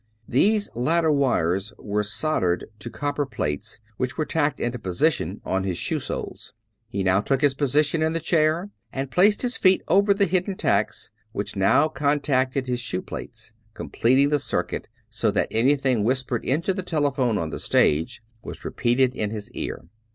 [0.27, 5.77] These latter wires were soldered to copper plates which were tacked into position on his
[5.77, 6.53] shoe soles.
[6.89, 10.55] He now took his position in the chair and placed his feet over the hidden
[10.57, 16.73] tacks, which now contacted his shoe plates, completing the circuit, so that anything whispered into
[16.73, 19.83] the telephone on the stage was repeated in his ear.